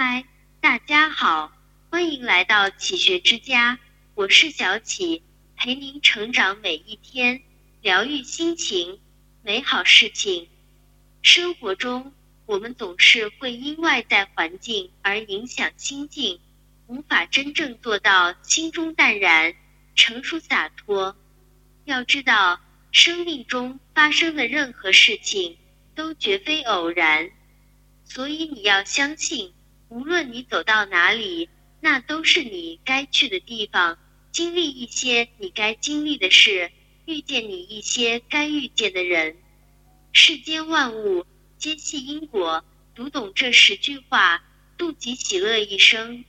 [0.00, 0.24] 嗨，
[0.60, 1.50] 大家好，
[1.90, 3.80] 欢迎来到启学之家，
[4.14, 5.24] 我是小启，
[5.56, 7.42] 陪您成长每一天，
[7.82, 9.00] 疗愈心情，
[9.42, 10.48] 美好事情。
[11.22, 12.12] 生活中，
[12.46, 16.38] 我们总是会因外在环境而影响心境，
[16.86, 19.52] 无法真正做到心中淡然、
[19.96, 21.16] 成熟洒脱。
[21.86, 22.60] 要知道，
[22.92, 25.58] 生命中发生的任何事情
[25.96, 27.32] 都绝非偶然，
[28.04, 29.52] 所以你要相信，
[29.88, 31.48] 无论你走到哪里，
[31.80, 33.98] 那都是你该去的地方，
[34.30, 36.70] 经历一些你该经历的事，
[37.06, 39.36] 遇见你一些该遇见的人。
[40.12, 41.24] 世间万物
[41.56, 44.42] 皆系因果，读懂这十句话，
[44.76, 46.24] 度己喜乐一生。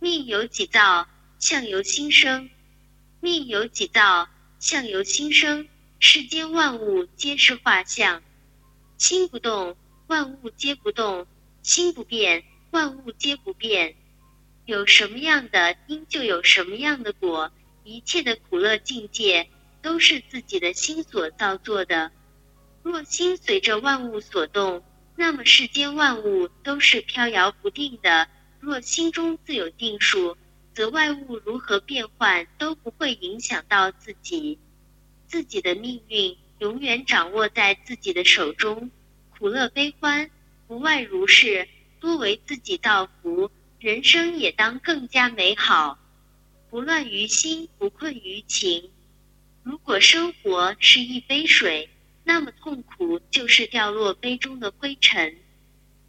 [0.00, 1.08] 命由己造，
[1.38, 2.50] 相由心生。
[3.20, 4.28] 命由己造，
[4.58, 5.68] 相由心生。
[6.00, 8.22] 世间万物皆是画像，
[8.96, 11.26] 心不动，万物皆不动；
[11.62, 13.94] 心不变，万物皆不变。
[14.66, 17.50] 有什么样的因，就有什么样的果。
[17.84, 19.48] 一切的苦乐境界，
[19.80, 22.12] 都是自己的心所造作的。
[22.82, 24.84] 若心随着万物所动，
[25.16, 28.26] 那么世间万物都是飘摇不定的；
[28.60, 30.36] 若心中自有定数，
[30.74, 34.58] 则外物如何变换都不会影响到自己。
[35.26, 38.90] 自己的命运永远掌握在自己的手中，
[39.38, 40.30] 苦乐悲欢
[40.66, 41.66] 不外如是，
[42.00, 45.98] 多为自己造福，人生也当更加美好。
[46.70, 48.90] 不乱于心，不困于情。
[49.62, 51.88] 如果生活是一杯水。
[52.24, 55.34] 那么痛苦就是掉落杯中的灰尘。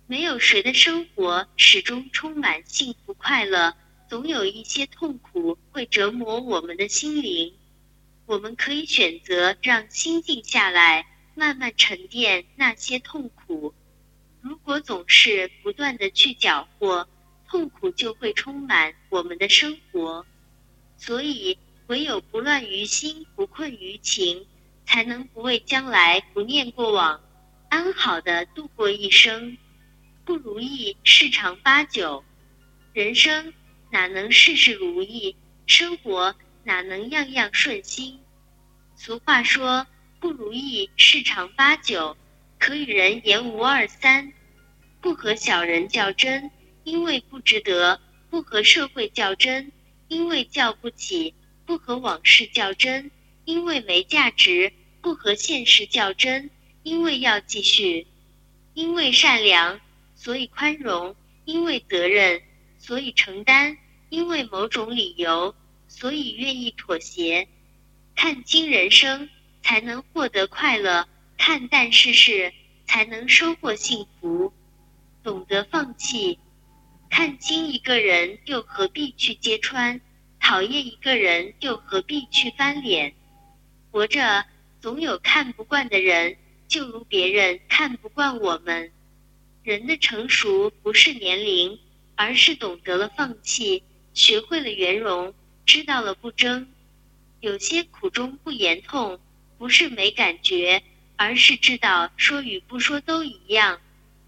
[0.06, 3.74] 没有谁的生活始终充满幸福快乐，
[4.10, 7.54] 总有一些痛苦会折磨我们的心灵。
[8.26, 13.74] 我们可以选择让心静下来，慢慢沉淀那些痛苦。
[14.50, 17.08] 如果总是不断的去搅和，
[17.48, 20.26] 痛苦就会充满我们的生活。
[20.98, 21.56] 所以，
[21.86, 24.48] 唯有不乱于心，不困于情。
[24.88, 27.22] 才能不畏将来，不念过往，
[27.70, 29.56] 安好的度过一生。
[30.26, 32.24] 不如意事常八九，
[32.92, 33.54] 人生
[33.92, 35.36] 哪能事事如意？
[35.68, 36.34] 生活
[36.64, 38.20] 哪能样样顺心？
[38.96, 39.86] 俗话说，
[40.20, 42.18] 不如意事常八九，
[42.58, 44.34] 可与人言无二三。
[45.02, 46.52] 不和小人较真，
[46.84, 48.00] 因为不值得；
[48.30, 49.72] 不和社会较真，
[50.08, 51.34] 因为较不起；
[51.66, 53.10] 不和往事较真，
[53.46, 54.74] 因为没价值。
[55.02, 56.50] 不和现实较真，
[56.84, 58.06] 因为要继续；
[58.74, 59.80] 因为善良，
[60.14, 62.42] 所以宽容；因为责任，
[62.78, 63.78] 所以承担；
[64.10, 65.56] 因为某种理由，
[65.88, 67.48] 所以愿意妥协。
[68.14, 69.30] 看清人生，
[69.64, 71.06] 才能获得快乐；
[71.38, 72.52] 看淡世事，
[72.86, 74.52] 才能收获幸福。
[75.24, 76.40] 懂得放弃，
[77.10, 80.00] 看清一个人，又何必去揭穿？
[80.40, 83.14] 讨厌一个人，又何必去翻脸？
[83.92, 84.46] 活着。
[84.82, 86.38] 总有看不惯的人，
[86.70, 88.90] 就如别人看不惯我们。
[89.62, 91.78] 人的成熟不是年龄，
[92.16, 95.34] 而是懂得了放弃，学会了圆融，
[95.66, 96.66] 知道了不争。
[97.42, 99.20] 有些苦衷不言痛，
[99.58, 100.82] 不是没感觉，
[101.18, 103.82] 而是知道说与不说都一样。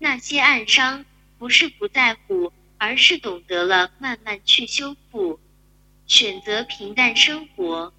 [0.04, 1.06] 那些暗伤，
[1.38, 5.40] 不是不在乎，而是懂得了慢慢去修复。
[6.08, 7.94] 选择平淡生活，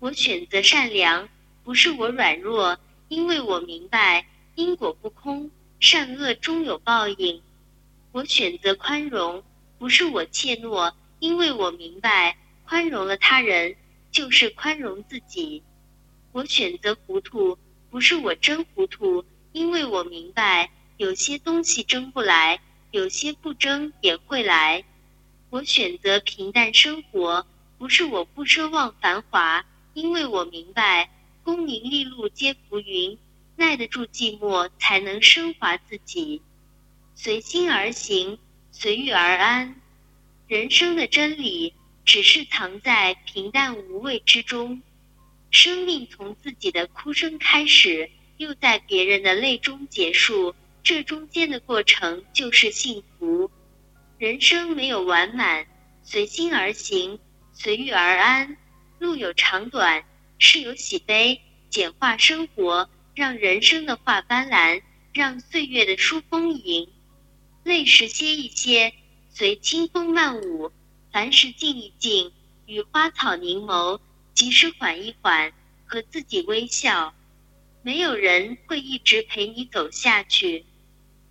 [0.00, 1.26] 我选择善良。
[1.64, 2.78] 不是我软弱，
[3.08, 7.40] 因为我明白因果不空，善恶终有报应。
[8.12, 9.42] 我选择宽容，
[9.78, 12.36] 不是我怯懦，因为我明白
[12.66, 13.74] 宽容了他人
[14.12, 15.62] 就是宽容自己。
[16.32, 17.56] 我选择糊涂，
[17.88, 24.84] 不是我真糊涂，因为我明白有些东西争不来，有些不争也会来。
[25.48, 27.46] 我选择平淡生活，
[27.78, 31.08] 不是我不奢望繁华，因为我明白。
[31.42, 33.16] 功名利禄皆浮云，
[33.56, 36.42] 耐得住寂寞，才能升华自己。
[37.14, 38.38] 随心而行，
[38.70, 39.80] 随遇而安。
[40.48, 41.72] 人生的真理，
[42.04, 44.82] 只是藏在平淡无味之中。
[45.50, 53.50] 生命从自己的哭声开始，又在别人的泪中结束，这中间的过程就是幸福。
[54.18, 55.66] 人生没有完满，
[56.02, 57.18] 随心而行，
[57.52, 58.56] 随遇而安。
[58.98, 60.04] 路有长短。
[60.38, 64.82] 事有喜悲，简化生活，让人生的画斑斓，
[65.12, 66.88] 让岁月的书丰盈。
[67.62, 68.94] 累时歇一歇，
[69.28, 70.72] 随清风漫舞；
[71.12, 72.32] 凡事静一静，
[72.66, 74.00] 与花草凝眸。
[74.32, 75.52] 及时缓一缓，
[75.84, 77.12] 和自己微笑。
[77.82, 80.64] 没有人会一直陪你走下去，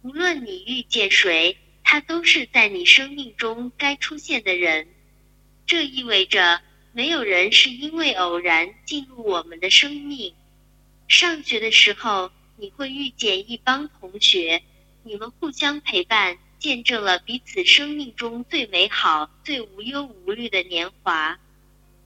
[0.02, 4.88] 无论你遇见谁，他都是在你生命中该出现的人。
[5.66, 6.62] 这意味着，
[6.94, 10.34] 没有人是因为偶然进入我们的生命。
[11.10, 14.64] 上学的时候，你会遇见一帮同学，
[15.04, 21.38] 你们互相陪伴，见证了彼此生命中最美好、最无忧无虑的年华。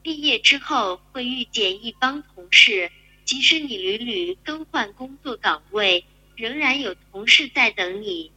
[0.02, 2.92] 毕业之后，会遇见一帮同事，
[3.24, 6.04] 即使你屡屡更换工作岗位，
[6.36, 8.32] 仍然有同事在等你。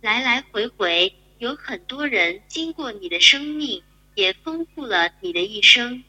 [0.00, 3.82] 来来回回，有很多人经过你的生命，
[4.14, 6.02] 也丰富了你的一生。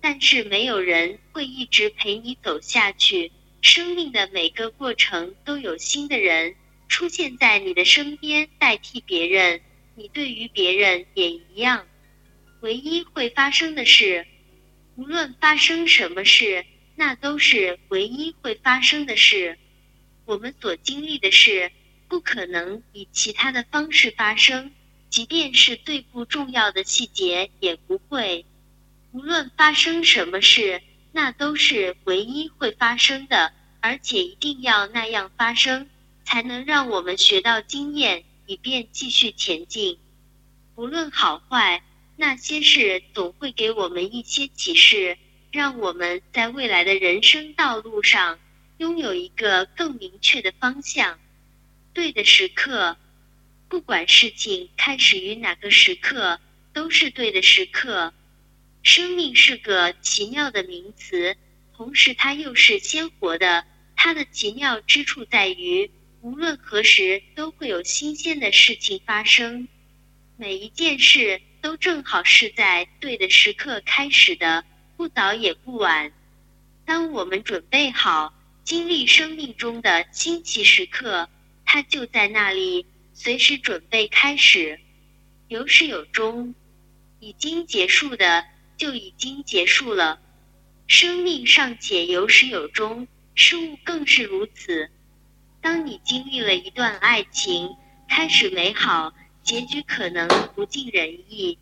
[0.00, 3.32] 但是，没有人会一直陪你走下去。
[3.60, 6.54] 生命的每个过程都有新的人
[6.88, 9.60] 出现在你的身边，代替别人。
[9.96, 11.86] 你对于别人也一样。
[12.60, 14.26] 唯一会发生的事，
[14.94, 16.64] 无论发生什么事，
[16.94, 19.58] 那都是唯一会发生的事。
[20.26, 21.72] 我们所经历的事，
[22.08, 24.70] 不可能以其他的方式发生，
[25.08, 28.44] 即便是最不重要的细节也不会。
[29.12, 30.82] 无论发生什么事。
[31.12, 33.50] 那都是唯一会发生的，
[33.80, 35.88] 而且一定要那样发生，
[36.26, 39.98] 才能让我们学到经验，以便继续前进。
[40.74, 41.82] 无论好坏，
[42.16, 45.16] 那些事总会给我们一些启示，
[45.50, 48.38] 让我们在未来的人生道路上
[48.78, 51.18] 拥有一个更明确的方向。
[51.92, 52.96] 对的时刻，
[53.68, 56.38] 不管事情开始于哪个时刻，
[56.72, 58.12] 都是对的时刻。
[58.82, 61.36] 生命是个奇妙的名词，
[61.74, 63.64] 同时它又是鲜活的。
[63.96, 65.90] 它的奇妙之处在于，
[66.20, 69.66] 无论何时都会有新鲜的事情发生，
[70.36, 74.62] 每一件事都正好是在对的时刻开始的，
[74.98, 76.12] 不早也不晚。
[76.84, 78.32] 当我们准备好
[78.66, 81.28] 经历生命中的新奇时刻，
[81.64, 82.84] 它就在那里，
[83.14, 84.80] 随时准备开始。
[85.46, 86.52] 有始有终，
[87.20, 88.44] 已经结束的。
[88.76, 90.20] 就已经结束了。
[90.88, 94.90] 生命尚且有始有终，事物更是如此。
[95.62, 97.70] 当你经历了一段爱情，
[98.08, 101.56] 开始美好，结局可能不尽人意，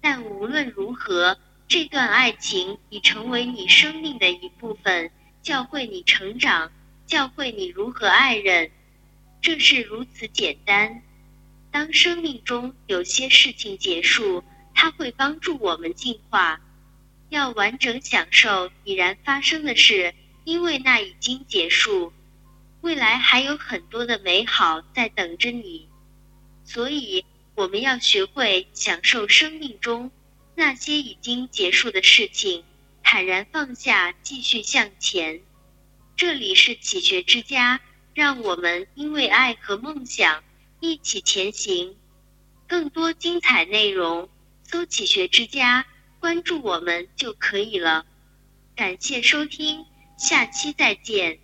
[0.00, 1.36] 但无论如何，
[1.66, 5.10] 这段爱情已成为你生命的一部分，
[5.46, 6.72] 教会你成长，
[7.06, 8.68] 教会你如何爱人。
[9.40, 11.04] 这是如此简单。
[11.70, 14.42] 当生命中有些事情结束。
[14.74, 16.60] 它会帮助我们进化，
[17.30, 20.14] 要完整享受已然发生的事，
[20.44, 22.12] 因为那已经结束，
[22.82, 25.88] 未来还有很多的美好在等着你。
[26.64, 30.10] 所以，我们要学会享受生命中
[30.56, 32.64] 那些已经结束的事情，
[33.08, 35.40] 坦然放下，继续向前。
[36.16, 37.80] 这里是启学之家，
[38.14, 40.42] 让我们因为爱和梦想
[40.80, 41.96] 一起前行。
[42.66, 44.28] 更多精彩内容。
[44.64, 45.86] 搜“启学之家”，
[46.18, 48.04] 关注我们就可以了。
[48.74, 49.86] 感谢收听，
[50.18, 51.38] 下期再见。